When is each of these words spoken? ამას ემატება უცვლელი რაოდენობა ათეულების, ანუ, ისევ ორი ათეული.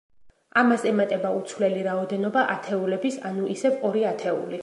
ამას 0.61 0.85
ემატება 0.91 1.33
უცვლელი 1.41 1.83
რაოდენობა 1.89 2.45
ათეულების, 2.55 3.21
ანუ, 3.33 3.45
ისევ 3.59 3.77
ორი 3.91 4.07
ათეული. 4.15 4.59